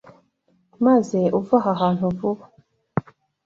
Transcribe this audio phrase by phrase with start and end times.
[0.85, 2.45] maze uve aha hantu vuba!